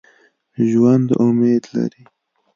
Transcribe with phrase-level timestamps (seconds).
[0.67, 2.03] ژوندي امید لري